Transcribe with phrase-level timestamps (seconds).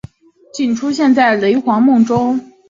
[0.51, 2.39] 仅出现在雷凰梦中。